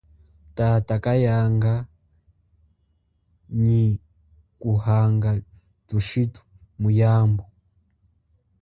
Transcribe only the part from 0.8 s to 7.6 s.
kayanga nyi kuhanga thushitu muyambu.